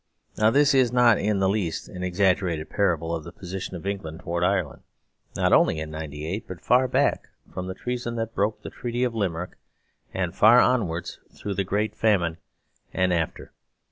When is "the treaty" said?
8.63-9.03